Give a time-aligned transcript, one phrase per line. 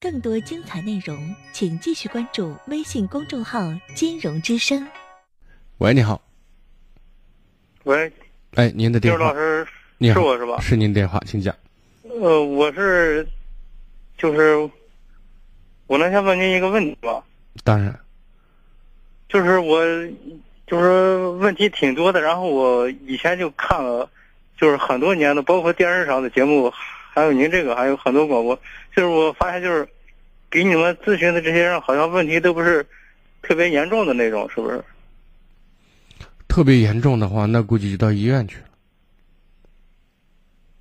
[0.00, 3.60] 更多精彩内容，请继续关注微信公众号
[3.94, 4.86] “金融之声”。
[5.78, 6.22] 喂，你好。
[7.84, 8.10] 喂，
[8.54, 9.66] 哎，您的电话融老师
[9.98, 10.58] 你好，是我是吧？
[10.60, 11.54] 是您电话，请讲。
[12.02, 13.26] 呃，我是，
[14.16, 14.56] 就是，
[15.86, 17.22] 我能先问您一个问题吗？
[17.62, 17.98] 当然，
[19.28, 19.84] 就是我，
[20.66, 24.08] 就是问题挺多的，然后我以前就看了，
[24.56, 26.72] 就是很多年的，包括电视上的节目，
[27.16, 28.54] 还有您这个，还有很多广播，
[28.94, 29.88] 就是我发现就是，
[30.50, 32.86] 给你们咨询的这些人，好像问题都不是
[33.40, 34.84] 特别严重的那种，是不是？
[36.46, 38.64] 特别严重的话，那估计就到医院去了。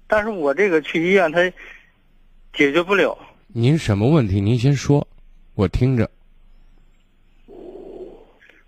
[0.08, 1.40] 但是我这个去医院，他
[2.54, 3.18] 解决不了。
[3.48, 4.42] 您什么问题？
[4.42, 5.08] 您先说，
[5.54, 6.12] 我听着。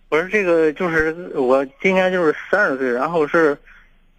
[0.07, 3.57] 我说这个就是我今年就是三十岁，然后是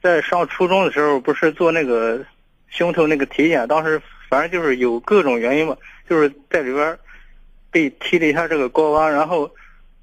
[0.03, 2.23] 在上初中的时候，不是做那个
[2.71, 5.77] 胸透那个体检，当时反正就是有各种原因吧，
[6.09, 6.99] 就是在里边
[7.71, 9.51] 被踢了一下这个睾丸，然后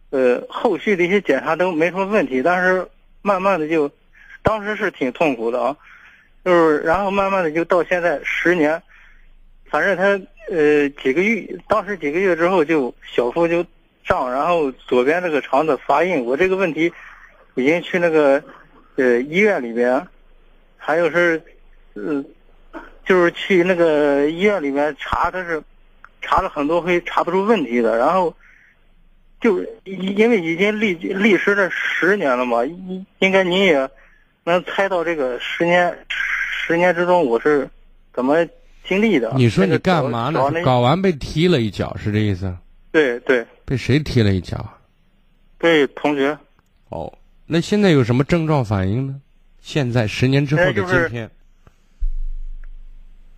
[0.09, 2.88] 呃后续的一些检查都没什么问题，但是
[3.22, 3.89] 慢慢的就
[4.42, 5.76] 当时是挺痛苦的啊，
[6.44, 8.82] 就是然后慢慢的就到现在十年，
[9.70, 10.04] 反正他
[10.52, 13.66] 呃几个月，当时几个月之后就小腹就
[14.04, 16.92] 胀，然后左边这个肠子发硬，我这个问题
[17.56, 18.44] 已经去那个
[18.95, 20.06] 呃医院里边，
[20.78, 21.42] 还有是
[21.95, 22.23] 呃
[23.06, 25.61] 就是去那个医院里面查，他是
[26.22, 28.36] 查了很多回查不出问题的，然后
[29.39, 33.88] 就因为已经历历时了十年了嘛，应应该您也
[34.44, 37.70] 能猜到这个十年十年之中我是
[38.14, 38.45] 怎么
[38.88, 39.31] 经历的。
[39.36, 40.59] 你说你干嘛呢找找？
[40.59, 42.56] 那睾丸被踢了一脚，是这意思？
[42.92, 44.67] 对对被谁踢了一脚
[45.58, 45.86] 被？
[45.88, 46.38] 同学。
[46.89, 47.11] 哦，
[47.45, 49.16] 那现在有什么症状反应呢？
[49.61, 51.30] 现在十年之后的哎就是今天，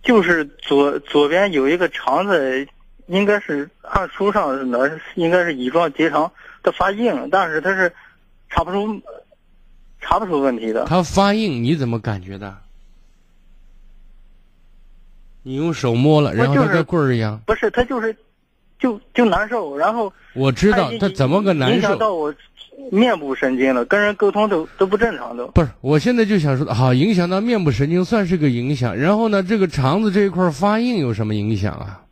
[0.02, 2.66] 就是左左边有一个肠子，
[3.06, 6.30] 应该是按书上的应该是乙状结肠，
[6.62, 7.92] 它发硬，但是它是
[8.48, 9.00] 查不出
[10.00, 10.84] 查不出问题的。
[10.86, 12.56] 它发硬，你怎么感觉的？
[15.42, 17.40] 你用手摸了，然后它就跟棍儿一样。
[17.46, 18.14] 不是，它就是
[18.78, 21.98] 就就难受，然后我知道它它怎么个难受影响。
[21.98, 22.34] 到我
[22.92, 25.48] 面部神经了，跟人沟通都都不正常都。
[25.48, 28.96] 不是，我现在就想说，好，影响到面部神经算是个影响。
[28.96, 32.04] 然后呢，这个肠子这一块发硬有什么影响啊？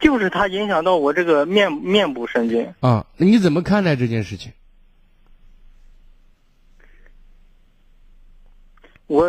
[0.00, 2.66] 就是它影响到我这个面面部神经。
[2.80, 4.52] 啊，那你怎么看待这件事情？
[9.06, 9.24] 我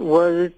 [0.00, 0.50] 我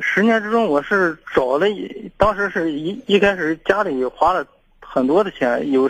[0.00, 4.44] 十年之中，我是找了一，当时是一一开始家里花了
[4.80, 5.88] 很多的钱，有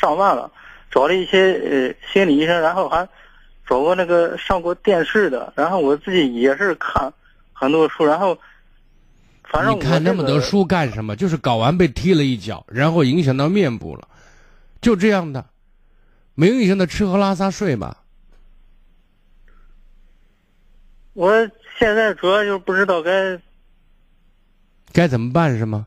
[0.00, 0.50] 上万了，
[0.90, 3.06] 找了一些呃心理医生，然后还
[3.66, 7.12] 找过那个上过电视的，然后我自己也是看
[7.52, 8.38] 很多书，然后
[9.44, 11.16] 反正你看那么多书干什么？
[11.16, 14.08] 就是睾丸被踢了一脚，然后影响到面部了，
[14.80, 15.44] 就这样的，
[16.34, 18.01] 没有影响到吃喝拉撒睡吧？
[21.14, 23.40] 我现在主要就是不知道该
[24.92, 25.86] 该怎么办是吗？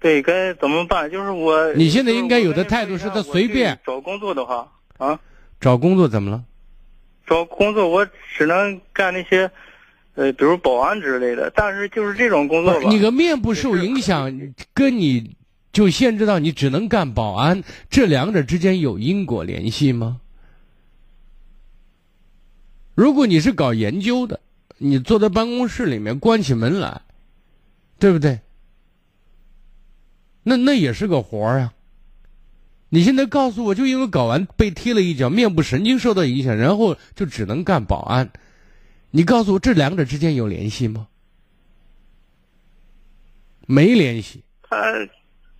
[0.00, 5.20] 对该怎么办，就是我你现在应该有的态度是他随便找工作的话啊。
[5.60, 6.42] 找工作怎么了？
[7.24, 8.04] 找工作我
[8.36, 9.48] 只能干那些，
[10.16, 11.52] 呃，比如保安之类的。
[11.54, 14.40] 但是就是这种工作吧，你个面部受影响，
[14.74, 15.36] 跟你
[15.72, 20.18] 就限制到你只能干保安，这两者之间有因果联系吗？
[22.94, 24.40] 如果你是搞研究的，
[24.78, 27.00] 你坐在办公室里面关起门来，
[27.98, 28.40] 对不对？
[30.42, 31.72] 那那也是个活儿啊。
[32.88, 38.30] 你现在告诉我，就因为睾丸被踢了一脚，面部神经受到影响，然后就只能干保安。
[39.10, 41.08] 你告诉我，这两者之间有联系吗？
[43.66, 44.42] 没联系。
[44.62, 44.76] 他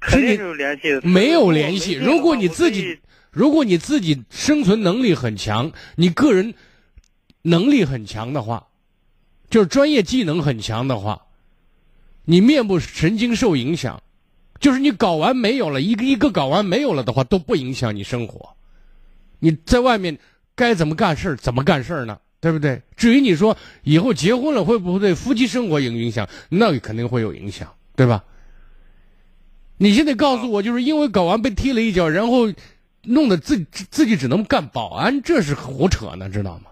[0.00, 1.94] 肯定是有联系的，没有联系。
[1.94, 2.98] 如果你自己，
[3.30, 6.52] 如果你自己生存能力很强，你个人
[7.42, 8.68] 能力很强的话，
[9.50, 11.26] 就是专业技能很强的话，
[12.24, 14.02] 你面部神经受影响，
[14.60, 18.56] 就是你睾丸没有了，一个一个睾丸没有了的话，都不影响你生活。
[19.40, 20.18] 你在外面
[20.54, 22.18] 该怎么干事怎么干事呢？
[22.40, 22.82] 对不对？
[22.96, 28.24] 至于你说以后结婚了会不会对夫妻生活有影响，那肯定会有影响，对吧？
[29.78, 32.52] 你现在告诉我，就是因为睾丸被踢了一脚，然后
[33.02, 36.70] 弄得自自己只能干保安，这是胡扯呢，知道吗？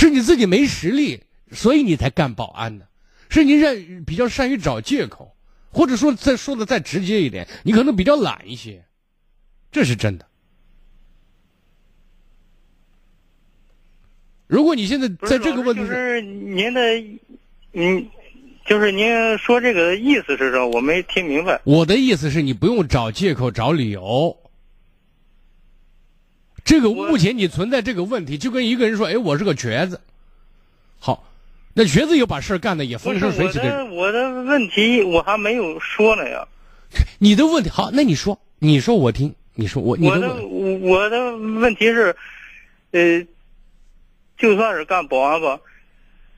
[0.00, 1.20] 是你自己没实力，
[1.52, 2.88] 所以你才干保安的，
[3.28, 5.36] 是你认比较善于找借口，
[5.70, 8.82] 或者说再说的再直接一点，你可能比较懒一些，
[9.70, 10.26] 这是真的。
[14.46, 16.80] 如果你现在在这个问题，就是您的，
[17.74, 18.08] 嗯，
[18.64, 20.66] 就是您说这个意思是什么？
[20.68, 21.60] 我没听明白。
[21.64, 24.34] 我的意思是你不用找借口找理由。
[26.70, 30.00] 这个目前你存在这个问题，就跟一个人说：“哎，我是个瘸子。”
[31.00, 31.26] 好，
[31.74, 33.88] 那瘸子又把事儿干的也风生水起的人。
[33.88, 36.46] 的我的问题我还没有说呢呀。
[37.18, 42.14] 你的问题好，那你说，你说我听，你说我，你我的的问我我的问题是，
[42.92, 43.26] 呃，
[44.38, 45.58] 就算是干保安吧，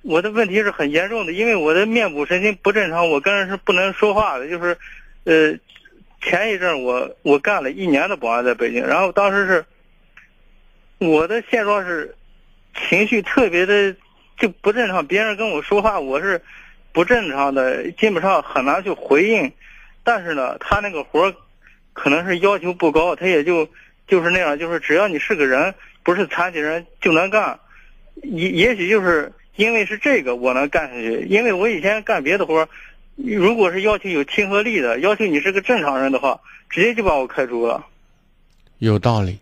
[0.01, 4.49] 我的问题是很严重的，因为我的面部神经不正常，我跟人是不能说话的。
[4.49, 4.79] 就是，
[5.25, 5.55] 呃，
[6.23, 9.67] 前一阵我我干了一年的保安在北京，然后当时是，
[11.09, 12.15] 我的现状是
[12.89, 13.95] 情绪特别的
[14.39, 16.41] 就不正常，别人跟我说话我是
[16.93, 19.53] 不正常的，基本上很难去回应。
[20.05, 21.35] 但是呢，他那个活儿
[21.93, 23.69] 可能是要求不高，他也就
[24.07, 27.59] 就是那样，就是只要你是个人，不是残疾人就能干。
[28.23, 32.69] 也也许就是因为是这个我能干下去，因为我以前干别的活儿，
[33.17, 37.87] 如果是要求有亲和力的，要求你是个正常人的话，直接就把我开除了。
[38.79, 39.39] 有道理。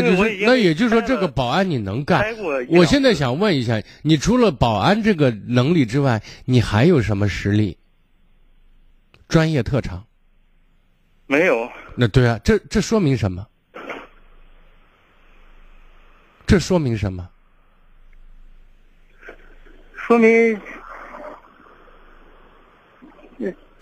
[0.00, 2.24] 那就是，那也就是说，这个保安你能干
[2.68, 7.76] 我现在想问一下，你除了保安这个能力之外，你还有什么实力？
[9.28, 10.04] 专业特长？
[11.26, 13.46] 没有，那对啊，这这说明什么？
[16.46, 17.28] 这说明什么？
[19.94, 20.60] 说明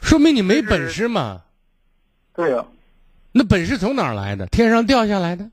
[0.01, 1.43] 说明你没本事嘛？
[2.35, 2.65] 对呀、
[3.33, 4.47] 那本事从哪儿来的？
[4.47, 5.51] 天上掉下来的？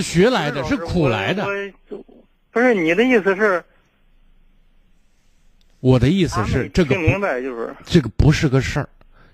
[0.00, 1.44] 是学来的，是苦来的。
[2.50, 3.62] 不是你的意思是？
[5.80, 8.88] 我的意思是，这个听明白就是这个不是个事儿，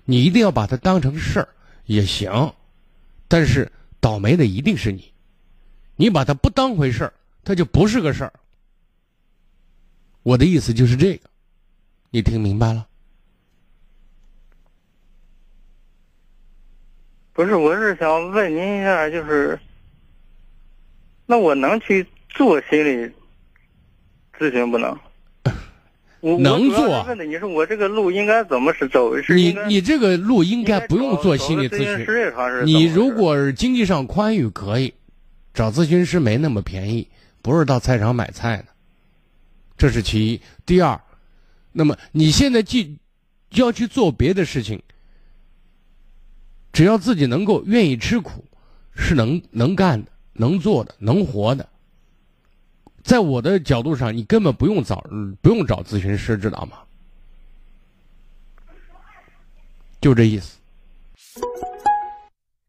[0.05, 1.49] 你一定要把它当成事儿
[1.85, 2.53] 也行，
[3.27, 3.69] 但是
[3.99, 5.11] 倒霉的一定是你，
[5.95, 8.31] 你把它不当回事儿，它就不是个事儿。
[10.23, 11.29] 我的意思就是这个，
[12.11, 12.87] 你听明白了？
[17.33, 17.55] 不是？
[17.55, 19.59] 我是想问您一下，就是，
[21.27, 23.11] 那我能去做心理
[24.39, 24.97] 咨询不能？
[26.21, 29.15] 我能做是问的你是我这个路应该怎么是走？
[29.21, 34.91] 是你你这个路应该不用做心理咨询你如果是经济上宽裕可以，
[35.53, 37.07] 找咨询师没那么便宜，
[37.43, 38.65] 不是到菜场买菜的，
[39.77, 40.41] 这是其一。
[40.65, 40.99] 第二，
[41.71, 42.97] 那么你现在既
[43.51, 44.81] 要去做别的事情，
[46.73, 48.43] 只要自己能够愿意吃苦，
[48.95, 51.67] 是能能干的、能做的、能活的。
[53.03, 55.03] 在我的角度上，你根本不用找，
[55.41, 56.77] 不用找咨询师，知道吗？
[59.99, 60.57] 就这意思。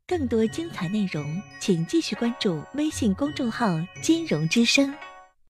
[0.06, 4.94] 更多精彩内容，请继续关注微信公众号“金融之声”。